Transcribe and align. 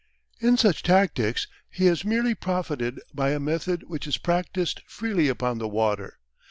In 0.39 0.57
such 0.57 0.81
tactics 0.81 1.45
he 1.69 1.85
has 1.85 2.03
merely 2.03 2.33
profited 2.33 2.99
by 3.13 3.33
a 3.33 3.39
method 3.39 3.83
which 3.83 4.07
is 4.07 4.17
practised 4.17 4.81
freely 4.87 5.27
upon 5.27 5.59
the 5.59 5.67
water. 5.67 6.17